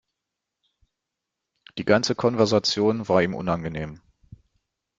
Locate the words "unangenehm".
3.35-4.01